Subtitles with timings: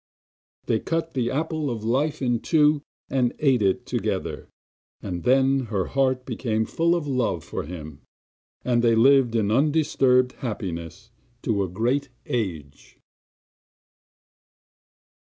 [0.65, 4.47] They cut the Apple of Life in two and ate it together;
[4.99, 8.01] and then her heart became full of love for him,
[8.65, 11.11] and they lived in undisturbed happiness
[11.43, 12.97] to a great age.